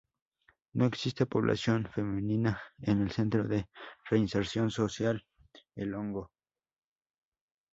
No 0.73 0.85
existe 0.87 1.27
población 1.27 1.87
femenina 1.93 2.59
en 2.79 3.03
el 3.03 3.11
Centro 3.11 3.47
de 3.47 3.69
Reinserción 4.09 4.71
Social 4.71 5.23
El 5.75 5.93
Hongo. 5.93 6.31